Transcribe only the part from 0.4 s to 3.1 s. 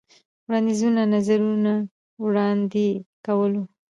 وړاندیزونو، نظرونه وړاندې